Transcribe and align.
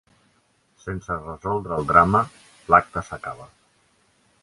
Sense 0.85 1.17
resoldre 1.27 1.79
el 1.83 1.87
drama, 1.93 2.25
l'acte 2.75 3.05
s'acaba. 3.11 3.51